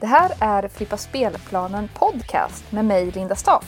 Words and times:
Det 0.00 0.06
här 0.06 0.32
är 0.40 0.68
Flippa 0.68 0.96
spelplanen 0.96 1.88
podcast 1.94 2.72
med 2.72 2.84
mig 2.84 3.10
Linda 3.10 3.34
Staff. 3.36 3.64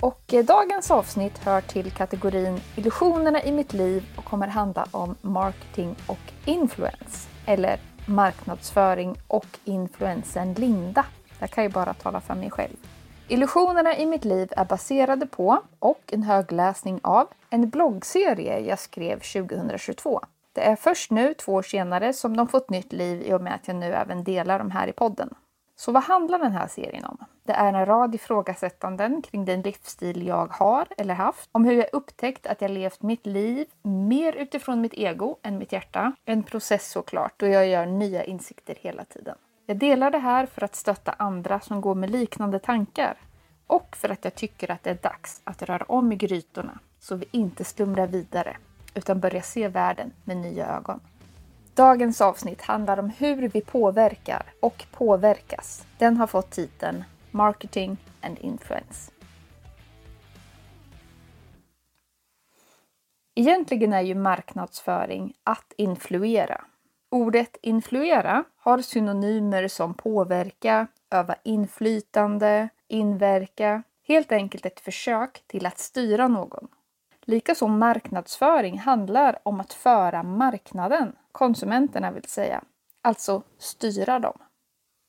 Och 0.00 0.34
eh, 0.34 0.44
dagens 0.44 0.90
avsnitt 0.90 1.38
hör 1.38 1.60
till 1.60 1.90
kategorin 1.90 2.60
Illusionerna 2.76 3.42
i 3.42 3.52
mitt 3.52 3.72
liv 3.72 4.04
och 4.16 4.24
kommer 4.24 4.46
handla 4.46 4.86
om 4.90 5.14
marketing 5.20 5.96
och 6.06 6.32
influens. 6.44 7.28
Eller 7.46 7.80
marknadsföring 8.06 9.16
och 9.28 9.46
influensen 9.64 10.54
Linda. 10.54 11.04
Jag 11.38 11.50
kan 11.50 11.64
ju 11.64 11.70
bara 11.70 11.94
tala 11.94 12.20
för 12.20 12.34
mig 12.34 12.50
själv. 12.50 12.76
Illusionerna 13.28 13.96
i 13.96 14.06
mitt 14.06 14.24
liv 14.24 14.48
är 14.56 14.64
baserade 14.64 15.26
på 15.26 15.62
och 15.78 16.02
en 16.06 16.22
högläsning 16.22 17.00
av 17.02 17.26
en 17.50 17.70
bloggserie 17.70 18.60
jag 18.60 18.78
skrev 18.78 19.20
2022. 19.20 20.20
Det 20.52 20.60
är 20.60 20.76
först 20.76 21.10
nu, 21.10 21.34
två 21.34 21.52
år 21.52 21.62
senare, 21.62 22.12
som 22.12 22.36
de 22.36 22.48
fått 22.48 22.70
nytt 22.70 22.92
liv 22.92 23.22
i 23.22 23.32
och 23.32 23.40
med 23.40 23.54
att 23.54 23.68
jag 23.68 23.76
nu 23.76 23.92
även 23.92 24.24
delar 24.24 24.58
dem 24.58 24.70
här 24.70 24.88
i 24.88 24.92
podden. 24.92 25.34
Så 25.82 25.92
vad 25.92 26.02
handlar 26.02 26.38
den 26.38 26.52
här 26.52 26.66
serien 26.66 27.04
om? 27.04 27.18
Det 27.44 27.52
är 27.52 27.72
en 27.72 27.86
rad 27.86 28.14
ifrågasättanden 28.14 29.22
kring 29.22 29.44
den 29.44 29.62
livsstil 29.62 30.26
jag 30.26 30.52
har 30.52 30.86
eller 30.96 31.14
haft, 31.14 31.48
om 31.52 31.64
hur 31.64 31.72
jag 31.72 31.86
upptäckt 31.92 32.46
att 32.46 32.60
jag 32.60 32.70
levt 32.70 33.02
mitt 33.02 33.26
liv 33.26 33.66
mer 33.82 34.32
utifrån 34.32 34.80
mitt 34.80 34.94
ego 34.94 35.36
än 35.42 35.58
mitt 35.58 35.72
hjärta. 35.72 36.12
En 36.24 36.42
process 36.42 36.90
såklart, 36.90 37.32
då 37.36 37.46
jag 37.46 37.68
gör 37.68 37.86
nya 37.86 38.24
insikter 38.24 38.76
hela 38.80 39.04
tiden. 39.04 39.36
Jag 39.66 39.76
delar 39.76 40.10
det 40.10 40.18
här 40.18 40.46
för 40.46 40.64
att 40.64 40.74
stötta 40.74 41.12
andra 41.12 41.60
som 41.60 41.80
går 41.80 41.94
med 41.94 42.10
liknande 42.10 42.58
tankar 42.58 43.16
och 43.66 43.96
för 43.96 44.08
att 44.08 44.24
jag 44.24 44.34
tycker 44.34 44.70
att 44.70 44.82
det 44.82 44.90
är 44.90 44.98
dags 45.02 45.40
att 45.44 45.62
röra 45.62 45.84
om 45.88 46.12
i 46.12 46.16
grytorna 46.16 46.78
så 47.00 47.16
vi 47.16 47.24
inte 47.30 47.64
slumrar 47.64 48.06
vidare 48.06 48.56
utan 48.94 49.20
börjar 49.20 49.42
se 49.42 49.68
världen 49.68 50.12
med 50.24 50.36
nya 50.36 50.76
ögon. 50.76 51.00
Dagens 51.74 52.20
avsnitt 52.20 52.62
handlar 52.62 52.98
om 52.98 53.10
hur 53.10 53.48
vi 53.48 53.60
påverkar 53.60 54.42
och 54.60 54.84
påverkas. 54.92 55.86
Den 55.98 56.16
har 56.16 56.26
fått 56.26 56.50
titeln 56.50 57.04
Marketing 57.30 57.96
and 58.20 58.38
Influence. 58.38 59.12
Egentligen 63.34 63.92
är 63.92 64.00
ju 64.00 64.14
marknadsföring 64.14 65.34
att 65.44 65.72
influera. 65.76 66.64
Ordet 67.10 67.56
influera 67.62 68.44
har 68.56 68.78
synonymer 68.78 69.68
som 69.68 69.94
påverka, 69.94 70.86
öva 71.10 71.34
inflytande, 71.42 72.68
inverka. 72.88 73.82
Helt 74.08 74.32
enkelt 74.32 74.66
ett 74.66 74.80
försök 74.80 75.42
till 75.46 75.66
att 75.66 75.78
styra 75.78 76.28
någon. 76.28 76.68
Likaså 77.24 77.68
marknadsföring 77.68 78.78
handlar 78.78 79.38
om 79.42 79.60
att 79.60 79.72
föra 79.72 80.22
marknaden, 80.22 81.12
konsumenterna 81.32 82.10
vill 82.10 82.24
säga, 82.24 82.64
alltså 83.02 83.42
styra 83.58 84.18
dem. 84.18 84.38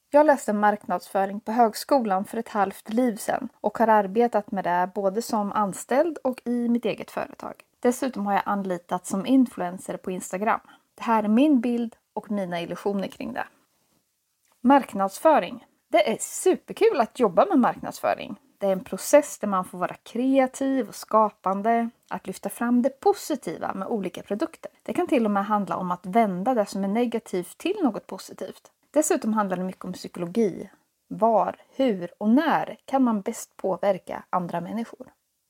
Jag 0.10 0.26
läste 0.26 0.54
marknadsföring 0.54 1.40
på 1.40 1.52
högskolan 1.52 2.26
för 2.26 2.38
ett 2.38 2.50
halvt 2.50 2.90
liv 2.90 3.16
sedan 3.16 3.50
och 3.62 3.78
har 3.78 3.88
arbetat 3.88 4.52
med 4.52 4.64
det 4.64 4.92
både 4.96 5.22
som 5.22 5.52
anställd 5.52 6.18
och 6.18 6.42
i 6.46 6.70
mitt 6.70 6.86
eget 6.86 7.12
företag. 7.12 7.54
Dessutom 7.80 8.26
har 8.26 8.34
jag 8.34 8.44
anlitat 8.46 9.06
som 9.06 9.26
influencer 9.26 9.98
på 9.98 10.12
Instagram. 10.12 10.60
Det 10.96 11.04
här 11.04 11.24
är 11.24 11.28
min 11.28 11.62
bild 11.62 11.96
och 12.14 12.32
mina 12.32 12.62
illusioner 12.62 13.08
kring 13.08 13.34
det. 13.34 13.48
Marknadsföring. 14.62 15.66
Det 15.92 16.12
är 16.12 16.18
superkul 16.20 17.00
att 17.00 17.20
jobba 17.20 17.46
med 17.46 17.60
marknadsföring. 17.60 18.40
Det 18.64 18.68
är 18.68 18.74
en 18.74 18.84
process 18.84 19.40
där 19.40 19.48
man 19.48 19.66
får 19.66 19.78
vara 19.78 19.96
kreativ 20.04 20.88
och 20.88 20.96
skapande, 20.96 21.90
att 22.10 22.28
lyfta 22.28 22.50
fram 22.50 22.82
det 22.82 23.00
positiva 23.00 23.74
med 23.74 23.88
olika 23.88 24.24
produkter. 24.24 24.72
Det 24.84 24.94
kan 24.94 25.08
till 25.08 25.26
och 25.26 25.32
med 25.32 25.46
handla 25.46 25.78
om 25.78 25.92
att 25.92 26.06
vända 26.06 26.54
det 26.54 26.66
som 26.66 26.84
är 26.84 26.88
negativt 26.88 27.58
till 27.58 27.76
något 27.84 28.08
positivt. 28.08 28.72
Dessutom 28.92 29.34
handlar 29.34 29.58
det 29.58 29.64
mycket 29.64 29.86
om 29.86 29.94
psykologi. 29.94 30.70
Var, 31.08 31.56
hur 31.76 32.14
och 32.18 32.30
när 32.30 32.78
kan 32.86 33.04
man 33.04 33.22
bäst 33.22 33.58
påverka 33.58 34.24
andra 34.30 34.62
människor? 34.62 35.08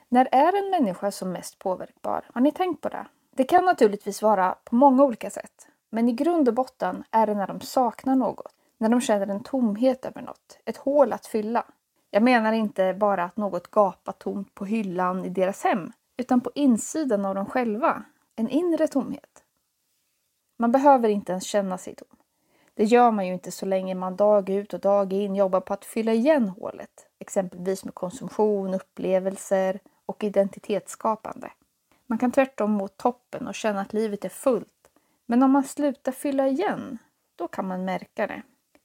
När 0.09 0.28
är 0.31 0.63
en 0.63 0.69
människa 0.69 1.12
som 1.12 1.31
mest 1.31 1.59
påverkbar? 1.59 2.25
Har 2.34 2.41
ni 2.41 2.52
tänkt 2.52 2.81
på 2.81 2.90
det? 2.90 3.06
Det 3.35 3.44
kan 3.44 3.66
naturligtvis 3.66 4.22
vara 4.22 4.56
på 4.63 4.75
många 4.75 5.03
olika 5.03 5.29
sätt. 5.29 5.68
Men 5.90 6.09
i 6.09 6.12
grund 6.12 6.47
och 6.47 6.53
botten 6.53 7.03
är 7.12 7.28
det 7.28 7.34
när 7.34 7.47
de 7.47 7.59
saknar 7.59 8.16
något. 8.16 8.53
När 8.78 8.90
de 8.90 9.02
känner 9.02 9.28
en 9.28 9.44
tomhet 9.44 10.06
över 10.06 10.22
något. 10.22 10.59
Ett 10.66 10.78
hål 10.78 11.13
att 11.13 11.25
fylla. 11.25 11.66
Jag 12.13 12.24
menar 12.24 12.53
inte 12.53 12.94
bara 12.94 13.24
att 13.24 13.38
något 13.38 13.72
gapar 13.72 14.12
tomt 14.12 14.56
på 14.56 14.66
hyllan 14.66 15.25
i 15.25 15.29
deras 15.29 15.63
hem, 15.63 15.91
utan 16.18 16.41
på 16.41 16.51
insidan 16.56 17.25
av 17.25 17.35
dem 17.35 17.46
själva. 17.46 18.03
En 18.35 18.50
inre 18.50 18.88
tomhet. 18.88 19.44
Man 20.59 20.72
behöver 20.72 21.09
inte 21.09 21.31
ens 21.31 21.44
känna 21.44 21.78
sig 21.78 21.96
tom. 21.96 22.18
Det 22.73 22.84
gör 22.84 23.12
man 23.12 23.28
ju 23.28 23.34
inte 23.34 23.52
så 23.52 23.66
länge 23.66 23.96
man 23.96 24.16
dag 24.16 24.50
ut 24.50 24.73
och 24.73 24.79
dag 24.79 25.13
in 25.13 25.35
jobbar 25.35 25.59
på 25.62 25.73
att 25.73 25.85
fylla 25.85 26.13
igen 26.13 26.50
hålet, 26.50 27.07
exempelvis 27.19 27.85
med 27.85 27.94
konsumtion, 27.94 28.73
upplevelser 28.73 29.79
och 30.06 30.23
identitetsskapande. 30.23 31.52
Man 32.07 32.18
kan 32.18 32.31
tvärtom 32.31 32.72
mot 32.72 32.97
toppen 32.97 33.47
och 33.47 33.56
känna 33.56 33.81
att 33.81 33.94
livet 33.94 34.25
är 34.25 34.29
fullt. 34.29 34.90
Men 35.25 35.44
om 35.44 35.52
man 35.52 35.63
slutar 35.63 36.12
fylla 36.12 36.47
igen, 36.47 36.97
då 37.35 37.47
kan 37.47 37.68
man 37.68 37.85
märka 37.85 38.28
det. 38.28 38.41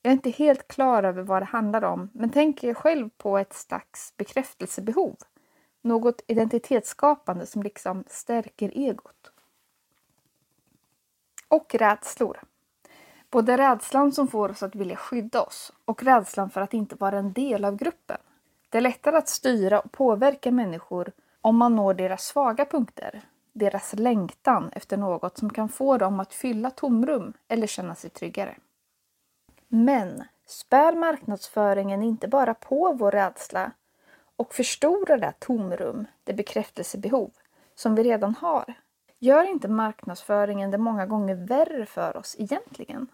Jag 0.08 0.12
är 0.12 0.16
inte 0.16 0.30
helt 0.30 0.68
klar 0.68 1.02
över 1.02 1.22
vad 1.22 1.42
det 1.42 1.46
handlar 1.46 1.84
om, 1.84 2.10
men 2.12 2.30
tänker 2.30 2.74
själv 2.74 3.10
på 3.16 3.38
ett 3.38 3.52
slags 3.52 4.16
bekräftelsebehov. 4.16 5.16
Något 5.82 6.22
identitetsskapande 6.26 7.46
som 7.46 7.62
liksom 7.62 8.04
stärker 8.06 8.68
egot. 8.68 9.32
Och 11.48 11.74
rädslor. 11.74 12.40
Både 13.30 13.58
rädslan 13.58 14.12
som 14.12 14.28
får 14.28 14.48
oss 14.48 14.62
att 14.62 14.74
vilja 14.74 14.96
skydda 14.96 15.42
oss 15.42 15.72
och 15.84 16.02
rädslan 16.02 16.50
för 16.50 16.60
att 16.60 16.74
inte 16.74 16.96
vara 16.96 17.18
en 17.18 17.32
del 17.32 17.64
av 17.64 17.76
gruppen. 17.76 18.18
Det 18.68 18.78
är 18.78 18.82
lättare 18.82 19.16
att 19.16 19.28
styra 19.28 19.80
och 19.80 19.92
påverka 19.92 20.50
människor 20.50 21.12
om 21.40 21.56
man 21.56 21.76
når 21.76 21.94
deras 21.94 22.26
svaga 22.26 22.64
punkter, 22.64 23.22
deras 23.52 23.92
längtan 23.92 24.70
efter 24.72 24.96
något 24.96 25.38
som 25.38 25.50
kan 25.50 25.68
få 25.68 25.98
dem 25.98 26.20
att 26.20 26.34
fylla 26.34 26.70
tomrum 26.70 27.32
eller 27.48 27.66
känna 27.66 27.94
sig 27.94 28.10
tryggare. 28.10 28.56
Men 29.68 30.24
spär 30.46 30.92
marknadsföringen 30.92 32.02
inte 32.02 32.28
bara 32.28 32.54
på 32.54 32.92
vår 32.92 33.10
rädsla 33.10 33.72
och 34.36 34.54
förstorar 34.54 35.18
det 35.18 35.32
tomrum, 35.38 36.06
det 36.24 36.34
bekräftelsebehov, 36.34 37.30
som 37.74 37.94
vi 37.94 38.02
redan 38.02 38.34
har? 38.34 38.74
Gör 39.18 39.44
inte 39.44 39.68
marknadsföringen 39.68 40.70
det 40.70 40.78
många 40.78 41.06
gånger 41.06 41.34
värre 41.34 41.86
för 41.86 42.16
oss 42.16 42.36
egentligen? 42.38 43.06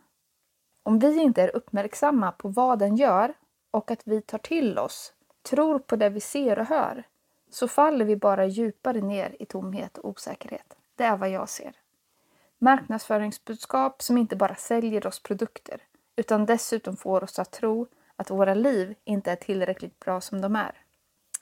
Om 0.83 0.99
vi 0.99 1.23
inte 1.23 1.43
är 1.43 1.57
uppmärksamma 1.57 2.33
på 2.33 2.49
vad 2.49 2.79
den 2.79 2.97
gör 2.97 3.35
och 3.71 3.91
att 3.91 4.03
vi 4.05 4.23
tar 4.23 4.39
till 4.39 4.79
oss, 4.79 5.13
tror 5.43 5.79
på 5.79 5.97
det 5.97 6.09
vi 6.09 6.21
ser 6.21 6.59
och 6.59 6.67
hör, 6.67 7.05
så 7.51 7.69
faller 7.69 8.05
vi 8.05 8.17
bara 8.17 8.47
djupare 8.47 9.01
ner 9.01 9.37
i 9.39 9.47
tomhet 9.47 9.99
och 9.99 10.09
osäkerhet. 10.09 10.77
Det 10.97 11.05
är 11.05 11.17
vad 11.17 11.31
jag 11.31 11.49
ser. 11.49 11.73
Marknadsföringsbudskap 12.59 14.03
som 14.03 14.19
inte 14.19 14.37
bara 14.37 14.55
säljer 14.55 15.07
oss 15.07 15.23
produkter 15.23 15.81
utan 16.17 16.47
dessutom 16.47 16.97
får 16.97 17.25
oss 17.25 17.39
att 17.39 17.51
tro 17.51 17.87
att 18.17 18.31
våra 18.31 18.55
liv 18.55 18.95
inte 19.05 19.33
är 19.33 19.37
tillräckligt 19.37 19.99
bra 19.99 20.21
som 20.21 20.41
de 20.41 20.57
är. 20.57 20.73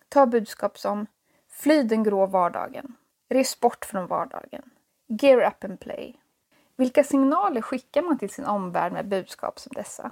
Ta 0.09 0.27
budskap 0.27 0.79
som 0.79 1.07
Fly 1.53 1.83
den 1.83 2.03
grå 2.03 2.27
vardagen. 2.27 2.97
Res 3.29 3.61
bort 3.61 3.85
från 3.85 4.07
vardagen. 4.07 4.71
Gear 5.07 5.47
up 5.47 5.65
and 5.65 5.81
play. 5.81 6.21
Vilka 6.77 7.05
signaler 7.05 7.61
skickar 7.61 8.03
man 8.03 8.19
till 8.19 8.31
sin 8.31 8.45
omvärld 8.45 8.93
med 8.93 9.09
budskap 9.09 9.59
som 9.59 9.73
dessa? 9.75 10.11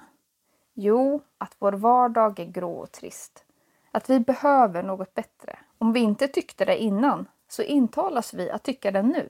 Jo, 0.74 1.20
att 1.38 1.56
vår 1.58 1.72
vardag 1.72 2.40
är 2.40 2.44
grå 2.44 2.72
och 2.72 2.92
trist. 2.92 3.44
Att 3.90 4.10
vi 4.10 4.20
behöver 4.20 4.82
något 4.82 5.14
bättre. 5.14 5.58
Om 5.78 5.92
vi 5.92 6.00
inte 6.00 6.28
tyckte 6.28 6.64
det 6.64 6.78
innan 6.78 7.28
så 7.48 7.62
intalas 7.62 8.34
vi 8.34 8.50
att 8.50 8.62
tycka 8.62 8.90
det 8.90 9.02
nu. 9.02 9.28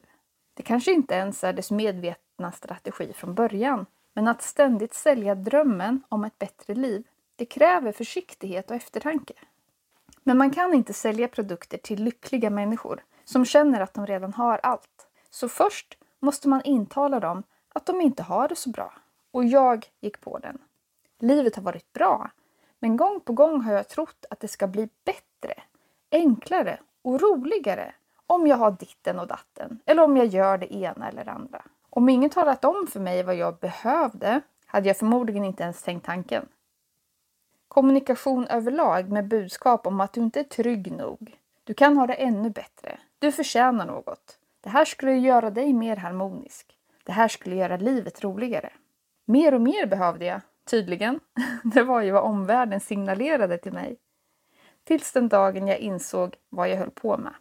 Det 0.55 0.63
kanske 0.63 0.93
inte 0.93 1.15
ens 1.15 1.45
är 1.45 1.53
dess 1.53 1.71
medvetna 1.71 2.53
strategi 2.53 3.13
från 3.13 3.35
början 3.35 3.87
men 4.15 4.29
att 4.29 4.43
ständigt 4.43 4.95
sälja 4.95 5.35
drömmen 5.35 6.03
om 6.09 6.25
ett 6.25 6.39
bättre 6.39 6.75
liv, 6.75 7.07
det 7.37 7.45
kräver 7.45 7.93
försiktighet 7.93 8.71
och 8.71 8.77
eftertanke. 8.77 9.35
Men 10.23 10.39
man 10.39 10.51
kan 10.51 10.75
inte 10.75 10.93
sälja 10.93 11.29
produkter 11.29 11.79
till 11.79 12.05
lyckliga 12.05 12.51
människor 12.51 13.03
som 13.25 13.45
känner 13.45 13.81
att 13.81 13.95
de 13.95 14.07
redan 14.07 14.33
har 14.35 14.61
allt. 14.63 15.09
Så 15.31 15.49
först 15.49 15.99
måste 16.19 16.49
man 16.49 16.63
intala 16.63 17.21
dem 17.21 17.43
att 17.69 17.87
de 17.87 18.01
inte 18.01 18.23
har 18.23 18.49
det 18.49 18.57
så 18.57 18.71
bra. 18.71 18.93
Och 19.31 19.45
jag 19.45 19.91
gick 20.01 20.21
på 20.21 20.39
den. 20.39 20.59
Livet 21.19 21.57
har 21.57 21.63
varit 21.63 21.93
bra, 21.93 22.31
men 22.79 22.97
gång 22.97 23.21
på 23.21 23.33
gång 23.33 23.61
har 23.61 23.73
jag 23.73 23.89
trott 23.89 24.25
att 24.31 24.41
det 24.41 24.49
ska 24.49 24.67
bli 24.67 24.89
bättre, 25.05 25.55
enklare 26.11 26.79
och 27.03 27.21
roligare 27.21 27.95
om 28.27 28.47
jag 28.47 28.57
har 28.57 28.71
ditten 28.71 29.19
och 29.19 29.27
datten 29.27 29.81
eller 29.87 30.03
om 30.03 30.17
jag 30.17 30.27
gör 30.27 30.59
det 30.59 30.75
ena 30.75 31.09
eller 31.09 31.29
andra. 31.29 31.63
Om 31.91 32.09
ingen 32.09 32.31
talat 32.31 32.65
om 32.65 32.87
för 32.87 33.01
mig 33.01 33.23
vad 33.23 33.35
jag 33.35 33.59
behövde 33.59 34.41
hade 34.67 34.89
jag 34.89 34.97
förmodligen 34.97 35.45
inte 35.45 35.63
ens 35.63 35.83
tänkt 35.83 36.07
tanken. 36.07 36.49
Kommunikation 37.69 38.47
överlag 38.47 39.11
med 39.11 39.29
budskap 39.29 39.87
om 39.87 40.01
att 40.01 40.13
du 40.13 40.21
inte 40.21 40.41
är 40.41 40.45
trygg 40.45 40.93
nog. 40.93 41.37
Du 41.65 41.75
kan 41.75 41.97
ha 41.97 42.07
det 42.07 42.15
ännu 42.15 42.51
bättre. 42.51 42.99
Du 43.19 43.33
förtjänar 43.33 43.87
något. 43.87 44.39
Det 44.61 44.69
här 44.69 44.85
skulle 44.85 45.13
göra 45.13 45.51
dig 45.51 45.73
mer 45.73 45.97
harmonisk. 45.97 46.77
Det 47.05 47.13
här 47.13 47.29
skulle 47.29 47.57
göra 47.57 47.77
livet 47.77 48.25
roligare. 48.25 48.73
Mer 49.25 49.55
och 49.55 49.61
mer 49.61 49.87
behövde 49.87 50.25
jag. 50.25 50.41
tydligen. 50.65 51.21
Det 51.65 51.83
var 51.83 52.03
ju 52.03 52.11
vad 52.11 52.23
omvärlden 52.23 52.81
signalerade 52.81 53.59
till 53.59 53.73
mig. 53.73 53.97
Tills 54.85 55.13
den 55.13 55.29
dagen 55.29 55.67
jag 55.67 55.79
insåg 55.79 56.37
vad 56.49 56.69
jag 56.69 56.77
höll 56.77 56.91
på 56.91 57.19
med. 57.19 57.35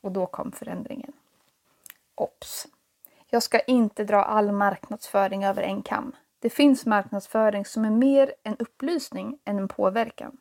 Och 0.00 0.12
då 0.12 0.26
kom 0.26 0.52
förändringen. 0.52 1.12
Ops! 2.14 2.66
Jag 3.30 3.42
ska 3.42 3.60
inte 3.60 4.04
dra 4.04 4.22
all 4.22 4.52
marknadsföring 4.52 5.44
över 5.44 5.62
en 5.62 5.82
kam. 5.82 6.16
Det 6.38 6.50
finns 6.50 6.86
marknadsföring 6.86 7.64
som 7.64 7.84
är 7.84 7.90
mer 7.90 8.32
en 8.42 8.56
upplysning 8.56 9.38
än 9.44 9.58
en 9.58 9.68
påverkan. 9.68 10.36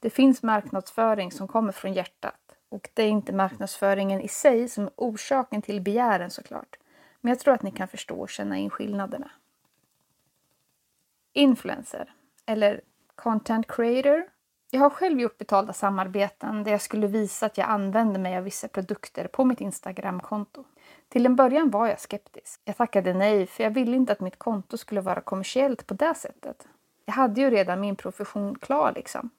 Det 0.00 0.10
finns 0.10 0.42
marknadsföring 0.42 1.32
som 1.32 1.48
kommer 1.48 1.72
från 1.72 1.92
hjärtat 1.92 2.56
och 2.68 2.90
det 2.94 3.02
är 3.02 3.08
inte 3.08 3.32
marknadsföringen 3.32 4.20
i 4.20 4.28
sig 4.28 4.68
som 4.68 4.84
är 4.84 4.92
orsaken 4.96 5.62
till 5.62 5.80
begären 5.80 6.30
såklart. 6.30 6.76
Men 7.20 7.28
jag 7.28 7.38
tror 7.38 7.54
att 7.54 7.62
ni 7.62 7.70
kan 7.70 7.88
förstå 7.88 8.20
och 8.20 8.30
känna 8.30 8.56
in 8.56 8.70
skillnaderna. 8.70 9.30
Influencer, 11.32 12.12
eller 12.46 12.80
content 13.14 13.66
creator. 13.66 14.28
Jag 14.70 14.80
har 14.80 14.90
själv 14.90 15.20
gjort 15.20 15.38
betalda 15.38 15.72
samarbeten 15.72 16.64
där 16.64 16.70
jag 16.70 16.80
skulle 16.80 17.06
visa 17.06 17.46
att 17.46 17.58
jag 17.58 17.68
använder 17.68 18.20
mig 18.20 18.36
av 18.36 18.44
vissa 18.44 18.68
produkter 18.68 19.26
på 19.26 19.44
mitt 19.44 19.60
Instagramkonto. 19.60 20.64
Till 21.08 21.26
en 21.26 21.36
början 21.36 21.70
var 21.70 21.86
jag 21.86 22.00
skeptisk. 22.00 22.60
Jag 22.64 22.76
tackade 22.76 23.14
nej 23.14 23.46
för 23.46 23.64
jag 23.64 23.70
ville 23.70 23.96
inte 23.96 24.12
att 24.12 24.20
mitt 24.20 24.38
konto 24.38 24.76
skulle 24.76 25.00
vara 25.00 25.20
kommersiellt 25.20 25.86
på 25.86 25.94
det 25.94 26.14
sättet. 26.14 26.68
Jag 27.04 27.12
hade 27.14 27.40
ju 27.40 27.50
redan 27.50 27.80
min 27.80 27.96
profession 27.96 28.58
klar 28.58 28.92
liksom. 28.96 29.30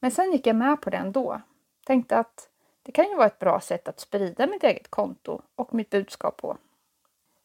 Men 0.00 0.10
sen 0.10 0.32
gick 0.32 0.46
jag 0.46 0.56
med 0.56 0.80
på 0.80 0.90
det 0.90 0.96
ändå. 0.96 1.40
Tänkte 1.86 2.18
att 2.18 2.48
det 2.82 2.92
kan 2.92 3.08
ju 3.08 3.16
vara 3.16 3.26
ett 3.26 3.38
bra 3.38 3.60
sätt 3.60 3.88
att 3.88 4.00
sprida 4.00 4.46
mitt 4.46 4.64
eget 4.64 4.88
konto 4.88 5.40
och 5.54 5.74
mitt 5.74 5.90
budskap 5.90 6.36
på. 6.36 6.56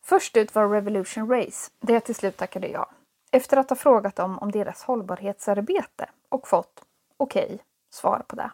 Först 0.03 0.38
ut 0.38 0.56
var 0.56 0.69
Revolution 0.69 1.29
Race, 1.29 1.71
där 1.79 1.94
jag 1.94 2.03
till 2.03 2.15
slut 2.15 2.38
tackade 2.38 2.67
ja. 2.67 2.89
Efter 3.31 3.57
att 3.57 3.69
ha 3.69 3.77
frågat 3.77 4.15
dem 4.15 4.39
om 4.39 4.51
deras 4.51 4.83
hållbarhetsarbete 4.83 6.09
och 6.29 6.47
fått 6.47 6.85
okej 7.17 7.45
okay, 7.45 7.57
svar 7.89 8.24
på 8.27 8.35
det. 8.35 8.51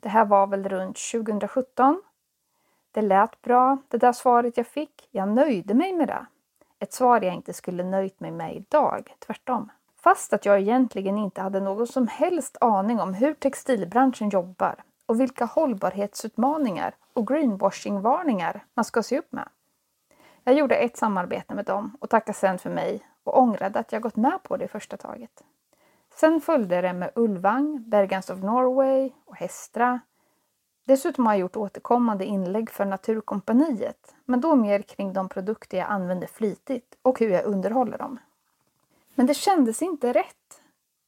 Det 0.00 0.08
här 0.08 0.24
var 0.24 0.46
väl 0.46 0.68
runt 0.68 0.98
2017. 1.12 2.02
Det 2.92 3.02
lät 3.02 3.42
bra, 3.42 3.78
det 3.88 3.98
där 3.98 4.12
svaret 4.12 4.56
jag 4.56 4.66
fick. 4.66 5.08
Jag 5.10 5.28
nöjde 5.28 5.74
mig 5.74 5.92
med 5.92 6.08
det. 6.08 6.26
Ett 6.78 6.92
svar 6.92 7.20
jag 7.20 7.34
inte 7.34 7.52
skulle 7.52 7.84
nöjt 7.84 8.20
mig 8.20 8.30
med 8.30 8.56
idag, 8.56 9.14
tvärtom. 9.18 9.70
Fast 9.96 10.32
att 10.32 10.46
jag 10.46 10.60
egentligen 10.60 11.18
inte 11.18 11.40
hade 11.40 11.60
någon 11.60 11.86
som 11.86 12.08
helst 12.08 12.56
aning 12.60 13.00
om 13.00 13.14
hur 13.14 13.34
textilbranschen 13.34 14.28
jobbar 14.28 14.74
och 15.06 15.20
vilka 15.20 15.44
hållbarhetsutmaningar 15.44 16.94
och 17.12 17.26
greenwashing-varningar 17.26 18.64
man 18.74 18.84
ska 18.84 19.02
se 19.02 19.18
upp 19.18 19.32
med. 19.32 19.48
Jag 20.44 20.54
gjorde 20.54 20.74
ett 20.74 20.96
samarbete 20.96 21.54
med 21.54 21.64
dem 21.64 21.96
och 22.00 22.10
tackade 22.10 22.38
sen 22.38 22.58
för 22.58 22.70
mig 22.70 23.06
och 23.24 23.38
ångrade 23.38 23.78
att 23.78 23.92
jag 23.92 24.02
gått 24.02 24.16
med 24.16 24.42
på 24.42 24.56
det 24.56 24.64
i 24.64 24.68
första 24.68 24.96
taget. 24.96 25.44
Sen 26.14 26.40
följde 26.40 26.80
det 26.80 26.92
med 26.92 27.10
Ulvang, 27.14 27.90
Bergans 27.90 28.30
of 28.30 28.38
Norway 28.38 29.10
och 29.24 29.36
Hestra. 29.36 30.00
Dessutom 30.84 31.26
har 31.26 31.32
jag 31.32 31.40
gjort 31.40 31.56
återkommande 31.56 32.24
inlägg 32.24 32.70
för 32.70 32.84
Naturkompaniet, 32.84 34.14
men 34.24 34.40
då 34.40 34.56
mer 34.56 34.82
kring 34.82 35.12
de 35.12 35.28
produkter 35.28 35.78
jag 35.78 35.90
använder 35.90 36.26
flitigt 36.26 36.98
och 37.02 37.20
hur 37.20 37.30
jag 37.30 37.44
underhåller 37.44 37.98
dem. 37.98 38.18
Men 39.14 39.26
det 39.26 39.34
kändes 39.34 39.82
inte 39.82 40.12
rätt. 40.12 40.62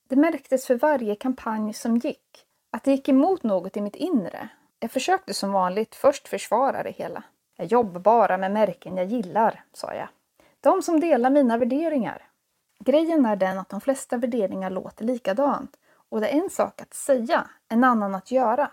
Det 0.09 0.17
märktes 0.17 0.67
för 0.67 0.75
varje 0.75 1.15
kampanj 1.15 1.73
som 1.75 1.97
gick 1.97 2.47
att 2.71 2.85
det 2.85 2.91
gick 2.91 3.09
emot 3.09 3.43
något 3.43 3.77
i 3.77 3.81
mitt 3.81 3.97
inre. 3.97 4.49
Jag 4.79 4.91
försökte 4.91 5.35
som 5.35 5.53
vanligt 5.53 5.95
först 5.95 6.29
försvara 6.29 6.83
det 6.83 6.91
hela. 6.91 7.23
Jag 7.57 7.67
jobbar 7.67 8.01
bara 8.01 8.39
med 8.39 8.53
märken 8.53 8.97
jag 8.97 9.07
gillar, 9.07 9.65
sa 9.73 9.95
jag. 9.95 10.09
De 10.61 10.83
som 10.83 11.01
delar 11.01 11.31
mina 11.31 11.59
värderingar. 11.59 12.23
Grejen 12.79 13.27
är 13.27 13.37
den 13.37 13.59
att 13.59 13.69
de 13.69 13.81
flesta 13.81 14.17
värderingar 14.17 14.71
låter 14.71 15.05
likadant 15.05 15.77
och 16.09 16.21
det 16.21 16.29
är 16.29 16.43
en 16.43 16.51
sak 16.51 16.81
att 16.81 16.95
säga, 16.95 17.51
en 17.69 17.85
annan 17.85 18.15
att 18.15 18.31
göra. 18.31 18.71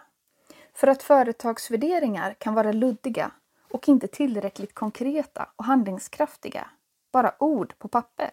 För 0.73 0.87
att 0.87 1.03
företagsvärderingar 1.03 2.33
kan 2.33 2.53
vara 2.53 2.71
luddiga 2.71 3.31
och 3.71 3.89
inte 3.89 4.07
tillräckligt 4.07 4.75
konkreta 4.75 5.49
och 5.55 5.65
handlingskraftiga. 5.65 6.69
Bara 7.11 7.33
ord 7.39 7.73
på 7.77 7.87
papper. 7.87 8.31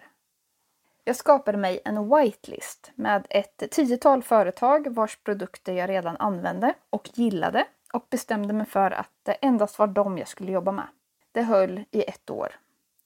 Jag 1.05 1.17
skapade 1.17 1.59
mig 1.59 1.81
en 1.85 2.09
whitelist 2.09 2.91
med 2.95 3.27
ett 3.31 3.71
tiotal 3.71 4.23
företag 4.23 4.95
vars 4.95 5.17
produkter 5.17 5.73
jag 5.73 5.91
redan 5.91 6.17
använde 6.17 6.75
och 6.91 7.11
gillade 7.15 7.65
och 7.93 8.07
bestämde 8.11 8.55
mig 8.55 8.67
för 8.67 8.91
att 8.91 9.11
det 9.23 9.33
endast 9.33 9.79
var 9.79 9.87
dem 9.87 10.19
jag 10.19 10.29
skulle 10.29 10.53
jobba 10.53 10.73
med. 10.73 10.87
Det 11.33 11.43
höll 11.43 11.85
i 11.91 12.03
ett 12.03 12.31
år. 12.31 12.55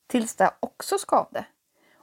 Tills 0.06 0.37
det 0.37 0.50
också 0.61 0.99
skavde. 0.99 1.44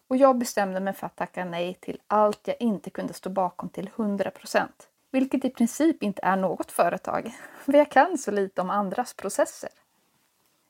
Och 0.07 0.17
jag 0.17 0.37
bestämde 0.37 0.79
mig 0.79 0.93
för 0.93 1.05
att 1.05 1.15
tacka 1.15 1.45
nej 1.45 1.73
till 1.73 2.01
allt 2.07 2.47
jag 2.47 2.57
inte 2.59 2.89
kunde 2.89 3.13
stå 3.13 3.29
bakom 3.29 3.69
till 3.69 3.89
100 3.95 4.31
procent. 4.31 4.89
Vilket 5.11 5.45
i 5.45 5.49
princip 5.49 6.03
inte 6.03 6.21
är 6.23 6.35
något 6.35 6.71
företag, 6.71 7.35
för 7.65 7.73
jag 7.73 7.91
kan 7.91 8.17
så 8.17 8.31
lite 8.31 8.61
om 8.61 8.69
andras 8.69 9.13
processer. 9.13 9.69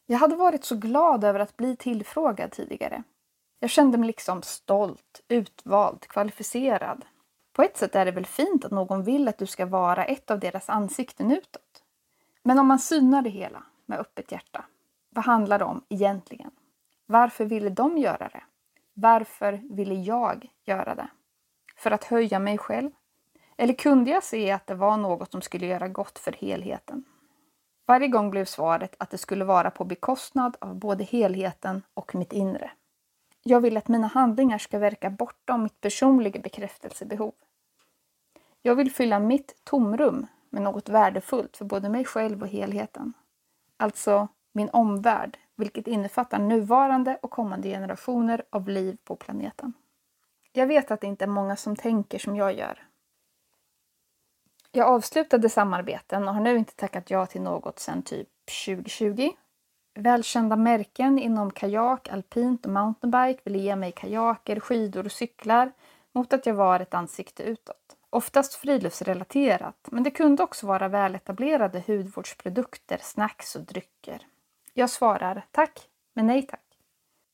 Jag 0.05 0.17
hade 0.17 0.35
varit 0.35 0.63
så 0.63 0.75
glad 0.75 1.23
över 1.23 1.39
att 1.39 1.57
bli 1.57 1.75
tillfrågad 1.75 2.51
tidigare 2.51 3.03
jag 3.59 3.69
kände 3.69 3.97
mig 3.97 4.07
liksom 4.07 4.41
stolt, 4.41 5.21
utvald, 5.27 6.07
kvalificerad. 6.07 7.05
På 7.53 7.63
ett 7.63 7.77
sätt 7.77 7.95
är 7.95 8.05
det 8.05 8.11
väl 8.11 8.25
fint 8.25 8.65
att 8.65 8.71
någon 8.71 9.03
vill 9.03 9.27
att 9.27 9.37
du 9.37 9.45
ska 9.45 9.65
vara 9.65 10.05
ett 10.05 10.31
av 10.31 10.39
deras 10.39 10.69
ansikten 10.69 11.31
utåt. 11.31 11.83
Men 12.43 12.59
om 12.59 12.67
man 12.67 12.79
synar 12.79 13.21
det 13.21 13.29
hela 13.29 13.63
med 13.85 13.99
öppet 13.99 14.31
hjärta, 14.31 14.65
vad 15.09 15.25
handlar 15.25 15.59
det 15.59 15.65
om 15.65 15.83
egentligen? 15.89 16.51
Varför 17.05 17.45
ville 17.45 17.69
de 17.69 17.97
göra 17.97 18.29
det? 18.29 18.43
Varför 18.93 19.61
ville 19.69 19.95
jag 19.95 20.51
göra 20.65 20.95
det? 20.95 21.07
För 21.77 21.91
att 21.91 22.03
höja 22.03 22.39
mig 22.39 22.57
själv? 22.57 22.91
Eller 23.61 23.73
kunde 23.73 24.11
jag 24.11 24.23
se 24.23 24.51
att 24.51 24.67
det 24.67 24.75
var 24.75 24.97
något 24.97 25.31
som 25.31 25.41
skulle 25.41 25.65
göra 25.65 25.87
gott 25.87 26.19
för 26.19 26.31
helheten? 26.31 27.03
Varje 27.87 28.07
gång 28.07 28.29
blev 28.29 28.45
svaret 28.45 28.95
att 28.97 29.09
det 29.09 29.17
skulle 29.17 29.45
vara 29.45 29.71
på 29.71 29.85
bekostnad 29.85 30.57
av 30.59 30.75
både 30.75 31.03
helheten 31.03 31.81
och 31.93 32.15
mitt 32.15 32.33
inre. 32.33 32.71
Jag 33.43 33.61
vill 33.61 33.77
att 33.77 33.87
mina 33.87 34.07
handlingar 34.07 34.57
ska 34.57 34.79
verka 34.79 35.09
bortom 35.09 35.63
mitt 35.63 35.81
personliga 35.81 36.41
bekräftelsebehov. 36.41 37.33
Jag 38.61 38.75
vill 38.75 38.91
fylla 38.91 39.19
mitt 39.19 39.61
tomrum 39.63 40.27
med 40.49 40.61
något 40.61 40.89
värdefullt 40.89 41.57
för 41.57 41.65
både 41.65 41.89
mig 41.89 42.05
själv 42.05 42.41
och 42.41 42.47
helheten. 42.47 43.13
Alltså 43.77 44.27
min 44.53 44.69
omvärld, 44.69 45.37
vilket 45.55 45.87
innefattar 45.87 46.39
nuvarande 46.39 47.19
och 47.21 47.31
kommande 47.31 47.69
generationer 47.69 48.43
av 48.49 48.69
liv 48.69 48.97
på 49.03 49.15
planeten. 49.15 49.73
Jag 50.51 50.67
vet 50.67 50.91
att 50.91 51.01
det 51.01 51.07
inte 51.07 51.25
är 51.25 51.29
många 51.29 51.55
som 51.55 51.75
tänker 51.75 52.19
som 52.19 52.35
jag 52.35 52.53
gör. 52.53 52.88
Jag 54.71 54.87
avslutade 54.87 55.49
samarbeten 55.49 56.27
och 56.27 56.33
har 56.33 56.41
nu 56.41 56.57
inte 56.57 56.75
tackat 56.75 57.09
ja 57.09 57.25
till 57.25 57.41
något 57.41 57.79
sedan 57.79 58.01
typ 58.01 58.27
2020 58.65 59.29
Välkända 59.99 60.55
märken 60.55 61.19
inom 61.19 61.51
kajak, 61.51 62.09
alpint 62.09 62.65
och 62.65 62.71
mountainbike 62.71 63.41
ville 63.43 63.57
ge 63.57 63.75
mig 63.75 63.91
kajaker, 63.91 64.59
skidor 64.59 65.05
och 65.05 65.11
cyklar 65.11 65.71
mot 66.13 66.33
att 66.33 66.45
jag 66.45 66.53
var 66.53 66.79
ett 66.79 66.93
ansikte 66.93 67.43
utåt. 67.43 67.97
Oftast 68.09 68.53
friluftsrelaterat, 68.53 69.87
men 69.91 70.03
det 70.03 70.11
kunde 70.11 70.43
också 70.43 70.67
vara 70.67 70.87
väletablerade 70.87 71.83
hudvårdsprodukter, 71.87 72.99
snacks 73.01 73.55
och 73.55 73.61
drycker. 73.61 74.27
Jag 74.73 74.89
svarar 74.89 75.45
tack, 75.51 75.79
men 76.13 76.27
nej 76.27 76.41
tack. 76.41 76.68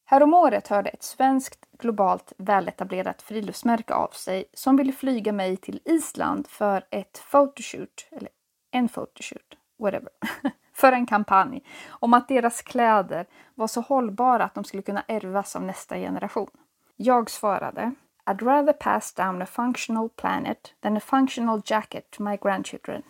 Häromåret 0.07 0.67
hörde 0.67 0.89
ett 0.89 1.03
svenskt 1.03 1.65
globalt 1.79 2.33
väletablerat 2.37 3.21
friluftsmärke 3.21 3.93
av 3.93 4.07
sig 4.07 4.45
som 4.53 4.75
ville 4.75 4.91
flyga 4.91 5.33
mig 5.33 5.57
till 5.57 5.79
Island 5.85 6.47
för 6.47 6.85
ett 6.89 7.23
photoshoot, 7.31 8.07
eller 8.11 8.29
en 8.71 8.89
photoshoot, 8.89 9.57
whatever. 9.79 10.09
för 10.73 10.91
en 10.91 11.05
kampanj 11.05 11.63
om 11.89 12.13
att 12.13 12.27
deras 12.27 12.61
kläder 12.61 13.25
var 13.55 13.67
så 13.67 13.81
hållbara 13.81 14.43
att 14.43 14.53
de 14.53 14.63
skulle 14.63 14.83
kunna 14.83 15.03
ärvas 15.07 15.55
av 15.55 15.63
nästa 15.63 15.95
generation. 15.95 16.49
Jag 16.95 17.29
svarade 17.29 17.91
I'd 18.25 18.45
rather 18.45 18.73
pass 18.73 19.13
down 19.13 19.41
a 19.41 19.45
functional 19.45 20.09
planet 20.09 20.73
than 20.81 20.97
a 20.97 20.99
functional 20.99 21.61
jacket 21.65 22.11
to 22.11 22.23
my 22.23 22.37
grandchildren. 22.37 23.03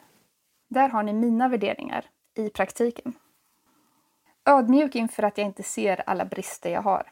Där 0.69 0.89
har 0.89 1.03
ni 1.03 1.13
mina 1.13 1.47
värderingar 1.47 2.05
i 2.37 2.49
praktiken. 2.49 3.13
Ödmjuk 4.45 4.95
inför 4.95 5.23
att 5.23 5.37
jag 5.37 5.47
inte 5.47 5.63
ser 5.63 6.03
alla 6.09 6.25
brister 6.25 6.69
jag 6.69 6.81
har. 6.81 7.11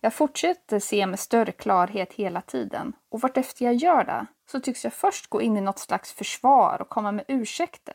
Jag 0.00 0.14
fortsätter 0.14 0.78
se 0.78 1.06
med 1.06 1.20
större 1.20 1.52
klarhet 1.52 2.12
hela 2.12 2.40
tiden 2.40 2.92
och 3.08 3.20
vartefter 3.20 3.64
jag 3.64 3.74
gör 3.74 4.04
det 4.04 4.26
så 4.46 4.60
tycks 4.60 4.84
jag 4.84 4.92
först 4.92 5.26
gå 5.26 5.42
in 5.42 5.56
i 5.56 5.60
något 5.60 5.78
slags 5.78 6.12
försvar 6.12 6.82
och 6.82 6.88
komma 6.88 7.12
med 7.12 7.24
ursäkter 7.28 7.94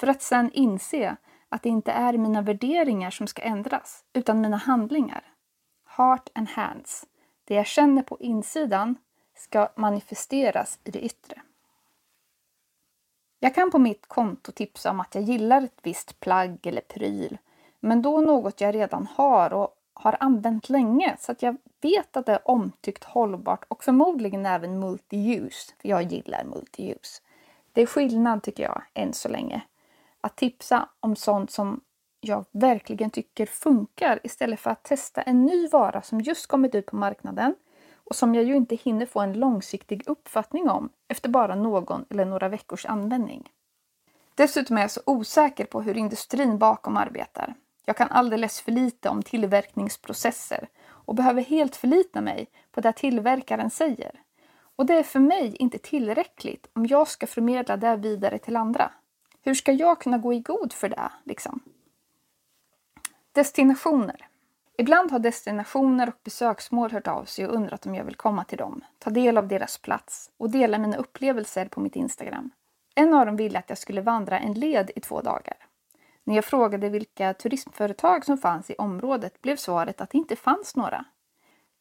för 0.00 0.06
att 0.06 0.22
sen 0.22 0.50
inse 0.52 1.16
att 1.48 1.62
det 1.62 1.68
inte 1.68 1.92
är 1.92 2.12
mina 2.12 2.42
värderingar 2.42 3.10
som 3.10 3.26
ska 3.26 3.42
ändras, 3.42 4.04
utan 4.12 4.40
mina 4.40 4.56
handlingar. 4.56 5.24
Heart 5.86 6.28
and 6.34 6.48
hands. 6.48 7.06
Det 7.44 7.54
jag 7.54 7.66
känner 7.66 8.02
på 8.02 8.18
insidan 8.20 8.96
ska 9.34 9.68
manifesteras 9.76 10.78
i 10.84 10.90
det 10.90 11.04
yttre. 11.04 11.42
Jag 13.38 13.54
kan 13.54 13.70
på 13.70 13.78
mitt 13.78 14.06
konto 14.06 14.52
tipsa 14.52 14.90
om 14.90 15.00
att 15.00 15.14
jag 15.14 15.24
gillar 15.24 15.62
ett 15.62 15.78
visst 15.82 16.20
plagg 16.20 16.66
eller 16.66 16.80
pryl, 16.80 17.38
men 17.86 18.02
då 18.02 18.20
något 18.20 18.60
jag 18.60 18.74
redan 18.74 19.06
har 19.14 19.52
och 19.52 19.76
har 19.94 20.16
använt 20.20 20.68
länge 20.68 21.16
så 21.20 21.32
att 21.32 21.42
jag 21.42 21.56
vet 21.80 22.16
att 22.16 22.26
det 22.26 22.32
är 22.32 22.50
omtyckt 22.50 23.04
hållbart 23.04 23.64
och 23.68 23.84
förmodligen 23.84 24.46
även 24.46 24.84
multi-use, 24.84 25.72
för 25.80 25.88
jag 25.88 26.02
gillar 26.02 26.44
multi-use. 26.44 27.22
Det 27.72 27.82
är 27.82 27.86
skillnad 27.86 28.42
tycker 28.42 28.62
jag, 28.62 28.82
än 28.94 29.12
så 29.12 29.28
länge. 29.28 29.62
Att 30.20 30.36
tipsa 30.36 30.88
om 31.00 31.16
sånt 31.16 31.50
som 31.50 31.80
jag 32.20 32.44
verkligen 32.50 33.10
tycker 33.10 33.46
funkar 33.46 34.20
istället 34.22 34.60
för 34.60 34.70
att 34.70 34.84
testa 34.84 35.22
en 35.22 35.44
ny 35.44 35.68
vara 35.68 36.02
som 36.02 36.20
just 36.20 36.46
kommit 36.46 36.74
ut 36.74 36.86
på 36.86 36.96
marknaden 36.96 37.54
och 37.94 38.16
som 38.16 38.34
jag 38.34 38.44
ju 38.44 38.56
inte 38.56 38.76
hinner 38.76 39.06
få 39.06 39.20
en 39.20 39.32
långsiktig 39.32 40.02
uppfattning 40.06 40.70
om 40.70 40.88
efter 41.08 41.28
bara 41.28 41.54
någon 41.54 42.04
eller 42.10 42.24
några 42.24 42.48
veckors 42.48 42.86
användning. 42.86 43.48
Dessutom 44.34 44.76
är 44.76 44.80
jag 44.80 44.90
så 44.90 45.00
osäker 45.06 45.64
på 45.64 45.82
hur 45.82 45.96
industrin 45.96 46.58
bakom 46.58 46.96
arbetar. 46.96 47.54
Jag 47.88 47.96
kan 47.96 48.08
alldeles 48.10 48.60
för 48.60 48.72
lite 48.72 49.08
om 49.08 49.22
tillverkningsprocesser 49.22 50.68
och 50.88 51.14
behöver 51.14 51.42
helt 51.42 51.76
förlita 51.76 52.20
mig 52.20 52.46
på 52.72 52.80
det 52.80 52.92
tillverkaren 52.92 53.70
säger. 53.70 54.20
Och 54.76 54.86
det 54.86 54.94
är 54.94 55.02
för 55.02 55.20
mig 55.20 55.56
inte 55.56 55.78
tillräckligt 55.78 56.66
om 56.72 56.86
jag 56.86 57.08
ska 57.08 57.26
förmedla 57.26 57.76
det 57.76 57.96
vidare 57.96 58.38
till 58.38 58.56
andra. 58.56 58.90
Hur 59.42 59.54
ska 59.54 59.72
jag 59.72 60.00
kunna 60.00 60.18
gå 60.18 60.32
i 60.32 60.40
god 60.40 60.72
för 60.72 60.88
det, 60.88 61.10
liksom? 61.24 61.60
Destinationer. 63.32 64.28
Ibland 64.78 65.10
har 65.10 65.18
destinationer 65.18 66.08
och 66.08 66.20
besöksmål 66.24 66.90
hört 66.90 67.06
av 67.06 67.24
sig 67.24 67.46
och 67.46 67.54
undrat 67.54 67.86
om 67.86 67.94
jag 67.94 68.04
vill 68.04 68.14
komma 68.14 68.44
till 68.44 68.58
dem, 68.58 68.84
ta 68.98 69.10
del 69.10 69.38
av 69.38 69.48
deras 69.48 69.78
plats 69.78 70.30
och 70.36 70.50
dela 70.50 70.78
mina 70.78 70.96
upplevelser 70.96 71.66
på 71.68 71.80
mitt 71.80 71.96
Instagram. 71.96 72.50
En 72.94 73.14
av 73.14 73.26
dem 73.26 73.36
ville 73.36 73.58
att 73.58 73.68
jag 73.68 73.78
skulle 73.78 74.00
vandra 74.00 74.38
en 74.38 74.54
led 74.54 74.90
i 74.96 75.00
två 75.00 75.20
dagar. 75.20 75.65
När 76.26 76.34
jag 76.34 76.44
frågade 76.44 76.88
vilka 76.88 77.34
turismföretag 77.34 78.24
som 78.24 78.38
fanns 78.38 78.70
i 78.70 78.74
området 78.74 79.42
blev 79.42 79.56
svaret 79.56 80.00
att 80.00 80.10
det 80.10 80.18
inte 80.18 80.36
fanns 80.36 80.76
några. 80.76 81.04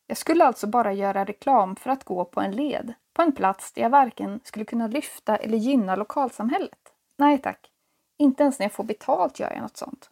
Jag 0.07 0.17
skulle 0.17 0.45
alltså 0.45 0.67
bara 0.67 0.93
göra 0.93 1.25
reklam 1.25 1.75
för 1.75 1.89
att 1.89 2.03
gå 2.03 2.25
på 2.25 2.41
en 2.41 2.51
led, 2.51 2.93
på 3.13 3.21
en 3.21 3.31
plats 3.31 3.71
där 3.71 3.81
jag 3.81 3.89
varken 3.89 4.39
skulle 4.43 4.65
kunna 4.65 4.87
lyfta 4.87 5.37
eller 5.37 5.57
gynna 5.57 5.95
lokalsamhället. 5.95 6.93
Nej 7.17 7.37
tack, 7.37 7.71
inte 8.17 8.43
ens 8.43 8.59
när 8.59 8.63
jag 8.63 8.71
får 8.71 8.83
betalt 8.83 9.39
gör 9.39 9.51
jag 9.51 9.61
något 9.61 9.77
sånt. 9.77 10.09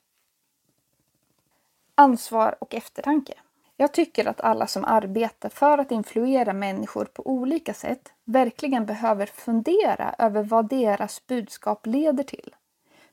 Ansvar 1.96 2.56
och 2.60 2.74
eftertanke. 2.74 3.34
Jag 3.78 3.94
tycker 3.94 4.28
att 4.28 4.42
alla 4.42 4.68
som 4.68 4.86
arbetar 4.86 5.50
för 5.50 5.78
att 5.78 5.92
influera 5.92 6.54
människor 6.54 7.06
på 7.06 7.28
olika 7.28 7.74
sätt 7.74 8.14
verkligen 8.24 8.86
behöver 8.86 9.26
fundera 9.26 10.16
över 10.18 10.44
vad 10.44 10.70
deras 10.70 11.28
budskap 11.28 11.86
leder 11.86 12.24
till. 12.24 12.56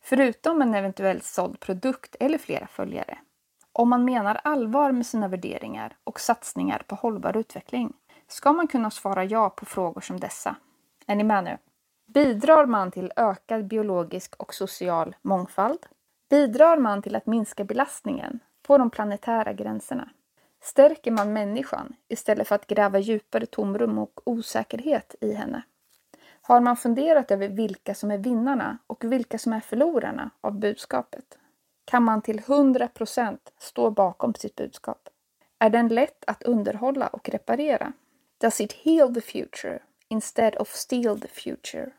Förutom 0.03 0.63
en 0.63 0.75
eventuellt 0.75 1.25
såld 1.25 1.61
produkt 1.61 2.17
eller 2.21 2.39
flera 2.39 2.67
följare. 2.67 3.19
Om 3.73 3.89
man 3.89 4.05
menar 4.05 4.41
allvar 4.45 4.93
med 4.93 5.07
sina 5.07 5.29
värderingar 5.29 5.97
och 6.05 6.21
satsningar 6.21 6.83
på 6.87 6.95
hållbar 6.95 7.37
utveckling 7.37 7.93
ska 8.29 8.53
man 8.53 8.69
kunna 8.69 8.91
svara 8.91 9.25
ja 9.25 9.51
på 9.51 9.67
frågor 9.67 10.01
som 10.01 10.21
dessa. 10.21 10.57
Är 11.07 11.17
ni 11.17 11.25
med 11.25 11.45
nu? 11.45 11.59
Bidrar 12.07 12.67
man 12.67 12.91
till 12.91 13.13
ökad 13.17 13.67
biologisk 13.67 14.35
och 14.37 14.55
social 14.55 15.17
mångfald? 15.23 15.87
Bidrar 16.31 16.79
man 16.79 17.03
till 17.03 17.17
att 17.17 17.27
minska 17.27 17.65
belastningen 17.65 18.41
på 18.63 18.79
de 18.79 18.91
planetära 18.91 19.53
gränserna? 19.53 20.11
Stärker 20.63 21.11
man 21.11 21.33
människan 21.33 21.97
istället 22.09 22.49
för 22.49 22.55
att 22.55 22.67
gräva 22.67 22.99
djupare 22.99 23.47
tomrum 23.47 23.99
och 23.99 24.21
osäkerhet 24.25 25.15
i 25.21 25.33
henne? 25.33 25.63
Har 26.43 26.61
man 26.61 26.77
funderat 26.77 27.31
över 27.31 27.49
vilka 27.49 27.95
som 27.95 28.11
är 28.11 28.19
vinnarna 28.19 28.79
och 28.87 29.05
vilka 29.05 29.39
som 29.39 29.53
är 29.53 29.61
förlorarna 29.61 30.31
av 30.41 30.59
budskapet? 30.59 31.39
Kan 31.85 32.05
man 32.05 32.23
till 32.23 32.41
100% 32.41 33.39
stå 33.59 33.91
bakom 33.91 34.35
sitt 34.35 34.57
budskap? 34.57 35.09
Är 35.59 35.71
den 35.71 35.89
lätt 35.89 36.25
att 36.27 36.43
underhålla 36.43 37.07
och 37.07 37.29
reparera? 37.29 37.93
Does 38.41 38.61
it 38.61 38.73
heal 38.73 39.15
the 39.15 39.21
future 39.21 39.79
instead 40.09 40.57
of 40.57 40.69
steal 40.69 41.21
the 41.21 41.29
future? 41.29 41.91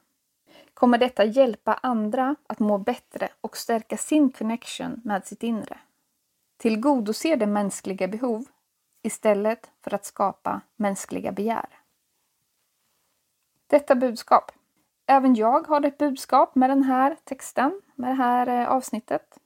Kommer 0.74 0.98
detta 0.98 1.24
hjälpa 1.24 1.74
andra 1.74 2.36
att 2.48 2.60
må 2.60 2.78
bättre 2.78 3.30
och 3.42 3.58
stärka 3.58 3.98
sin 3.98 4.32
connection 4.32 5.02
med 5.04 5.26
sitt 5.26 5.44
inre? 5.44 5.80
Tillgodoser 6.58 7.36
det 7.36 7.48
mänskliga 7.48 8.08
behov 8.08 8.46
istället 9.04 9.70
för 9.84 9.94
att 9.94 10.06
skapa 10.06 10.62
mänskliga 10.76 11.32
begär. 11.32 11.81
Detta 13.72 13.96
budskap. 13.96 14.52
Även 15.08 15.36
jag 15.36 15.68
har 15.68 15.86
ett 15.86 15.98
budskap 15.98 16.56
med 16.56 16.70
den 16.70 16.84
här 16.84 17.18
texten, 17.24 17.82
med 17.96 18.10
det 18.10 18.14
här 18.14 18.48
eh, 18.48 18.70
avsnittet. 18.70 19.38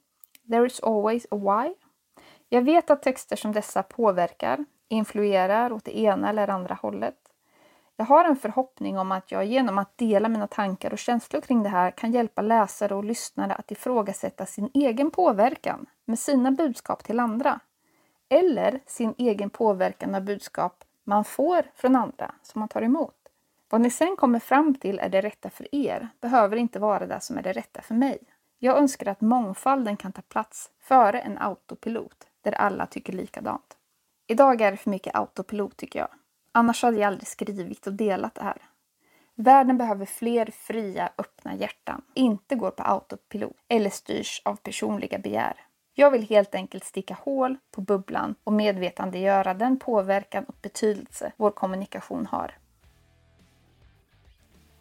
There 0.50 0.66
is 0.66 0.80
always 0.80 1.26
a 1.30 1.36
why. 1.36 1.74
Jag 2.48 2.62
vet 2.62 2.90
att 2.90 3.02
texter 3.02 3.36
som 3.36 3.52
dessa 3.52 3.82
påverkar, 3.82 4.64
influerar 4.88 5.72
åt 5.72 5.84
det 5.84 5.98
ena 5.98 6.28
eller 6.28 6.48
andra 6.48 6.74
hållet. 6.74 7.14
Jag 7.96 8.04
har 8.04 8.24
en 8.24 8.36
förhoppning 8.36 8.98
om 8.98 9.12
att 9.12 9.30
jag 9.30 9.44
genom 9.44 9.78
att 9.78 9.98
dela 9.98 10.28
mina 10.28 10.46
tankar 10.46 10.92
och 10.92 10.98
känslor 10.98 11.40
kring 11.40 11.62
det 11.62 11.68
här 11.68 11.90
kan 11.90 12.12
hjälpa 12.12 12.42
läsare 12.42 12.94
och 12.94 13.04
lyssnare 13.04 13.54
att 13.54 13.70
ifrågasätta 13.70 14.46
sin 14.46 14.70
egen 14.74 15.10
påverkan 15.10 15.86
med 16.04 16.18
sina 16.18 16.50
budskap 16.50 17.04
till 17.04 17.20
andra. 17.20 17.60
Eller 18.28 18.80
sin 18.86 19.14
egen 19.18 19.50
påverkan 19.50 20.14
av 20.14 20.22
budskap 20.22 20.84
man 21.04 21.24
får 21.24 21.62
från 21.74 21.96
andra 21.96 22.34
som 22.42 22.58
man 22.58 22.68
tar 22.68 22.82
emot. 22.82 23.25
Vad 23.68 23.80
ni 23.80 23.90
sen 23.90 24.16
kommer 24.16 24.38
fram 24.38 24.74
till 24.74 24.98
är 24.98 25.08
det 25.08 25.20
rätta 25.20 25.50
för 25.50 25.74
er 25.74 26.08
behöver 26.20 26.56
inte 26.56 26.78
vara 26.78 27.06
det 27.06 27.20
som 27.20 27.38
är 27.38 27.42
det 27.42 27.52
rätta 27.52 27.82
för 27.82 27.94
mig. 27.94 28.18
Jag 28.58 28.78
önskar 28.78 29.08
att 29.08 29.20
mångfalden 29.20 29.96
kan 29.96 30.12
ta 30.12 30.22
plats 30.22 30.70
före 30.80 31.20
en 31.20 31.38
autopilot 31.38 32.26
där 32.42 32.52
alla 32.52 32.86
tycker 32.86 33.12
likadant. 33.12 33.76
Idag 34.26 34.60
är 34.60 34.70
det 34.70 34.76
för 34.76 34.90
mycket 34.90 35.16
autopilot 35.16 35.76
tycker 35.76 35.98
jag. 35.98 36.08
Annars 36.52 36.82
hade 36.82 36.96
jag 36.96 37.06
aldrig 37.06 37.28
skrivit 37.28 37.86
och 37.86 37.92
delat 37.92 38.34
det 38.34 38.42
här. 38.42 38.62
Världen 39.34 39.78
behöver 39.78 40.06
fler 40.06 40.50
fria, 40.52 41.10
öppna 41.18 41.54
hjärtan, 41.54 42.02
inte 42.14 42.54
går 42.54 42.70
på 42.70 42.82
autopilot 42.82 43.56
eller 43.68 43.90
styrs 43.90 44.42
av 44.44 44.56
personliga 44.56 45.18
begär. 45.18 45.60
Jag 45.94 46.10
vill 46.10 46.22
helt 46.22 46.54
enkelt 46.54 46.84
sticka 46.84 47.14
hål 47.14 47.58
på 47.70 47.80
bubblan 47.80 48.34
och 48.44 48.52
medvetandegöra 48.52 49.54
den 49.54 49.78
påverkan 49.78 50.44
och 50.44 50.56
betydelse 50.62 51.32
vår 51.36 51.50
kommunikation 51.50 52.26
har. 52.26 52.54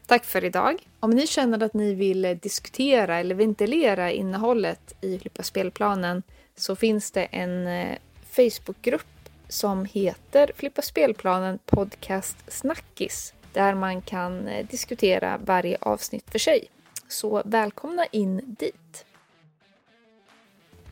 Tack 0.07 0.25
för 0.25 0.43
idag! 0.43 0.87
Om 0.99 1.09
ni 1.09 1.27
känner 1.27 1.63
att 1.63 1.73
ni 1.73 1.93
vill 1.93 2.37
diskutera 2.41 3.17
eller 3.17 3.35
ventilera 3.35 4.11
innehållet 4.11 4.95
i 5.01 5.19
Flippa 5.19 5.43
spelplanen 5.43 6.23
så 6.55 6.75
finns 6.75 7.11
det 7.11 7.23
en 7.23 7.67
eh, 7.67 7.97
Facebookgrupp 8.29 9.29
som 9.47 9.85
heter 9.85 10.51
Flippa 10.55 10.81
spelplanen 10.81 11.59
Podcast 11.65 12.37
Snackis 12.47 13.33
där 13.53 13.73
man 13.73 14.01
kan 14.01 14.47
eh, 14.47 14.67
diskutera 14.67 15.37
varje 15.45 15.77
avsnitt 15.81 16.31
för 16.31 16.39
sig. 16.39 16.67
Så 17.07 17.41
välkomna 17.45 18.05
in 18.05 18.55
dit! 18.59 19.05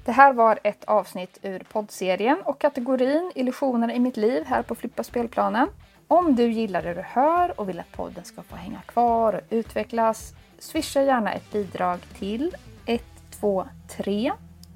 Det 0.06 0.12
här 0.12 0.34
var 0.34 0.60
ett 0.64 0.84
avsnitt 0.84 1.40
ur 1.42 1.60
poddserien 1.60 2.42
och 2.46 2.60
kategorin 2.60 3.32
Illusioner 3.36 3.92
i 3.92 4.00
mitt 4.00 4.18
liv 4.18 4.44
här 4.46 4.64
på 4.64 4.76
Flippa 4.76 5.04
spelplanen. 5.04 5.68
Om 6.08 6.36
du 6.36 6.52
gillar 6.52 6.84
det 6.84 6.94
du 6.94 7.02
hör 7.02 7.60
och 7.60 7.70
vill 7.70 7.80
att 7.80 7.92
podden 7.92 8.26
ska 8.26 8.44
få 8.44 8.56
hänga 8.56 8.82
kvar 8.82 9.34
och 9.34 9.42
utvecklas, 9.50 10.34
swisha 10.60 11.02
gärna 11.02 11.34
ett 11.34 11.52
bidrag 11.52 12.00
till 12.20 12.56
123 12.86 14.34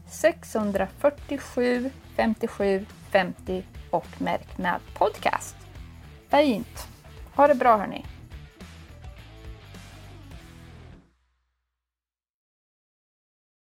647 0.08 1.92
57 2.16 2.86
50 3.12 3.64
och 3.90 4.08
märk 4.18 4.58
med 4.58 4.80
podcast. 4.94 5.56
Fint! 6.30 6.88
Ha 7.36 7.48
det 7.48 7.56
bra 7.56 7.78
hörni! 7.78 8.06